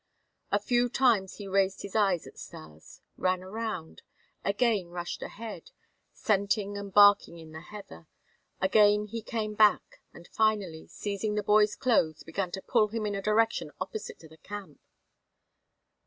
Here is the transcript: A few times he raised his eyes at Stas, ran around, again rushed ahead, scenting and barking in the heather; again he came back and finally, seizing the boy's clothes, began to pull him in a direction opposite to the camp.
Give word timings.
A 0.51 0.57
few 0.59 0.89
times 0.89 1.35
he 1.35 1.47
raised 1.47 1.83
his 1.83 1.95
eyes 1.95 2.25
at 2.25 2.35
Stas, 2.39 3.01
ran 3.17 3.43
around, 3.43 4.01
again 4.43 4.87
rushed 4.87 5.21
ahead, 5.21 5.69
scenting 6.11 6.75
and 6.75 6.91
barking 6.91 7.37
in 7.37 7.51
the 7.51 7.61
heather; 7.61 8.07
again 8.59 9.05
he 9.05 9.21
came 9.21 9.53
back 9.53 10.01
and 10.11 10.27
finally, 10.29 10.87
seizing 10.87 11.35
the 11.35 11.43
boy's 11.43 11.75
clothes, 11.75 12.23
began 12.23 12.49
to 12.53 12.63
pull 12.63 12.87
him 12.87 13.05
in 13.05 13.13
a 13.13 13.21
direction 13.21 13.69
opposite 13.79 14.17
to 14.21 14.27
the 14.27 14.37
camp. 14.37 14.79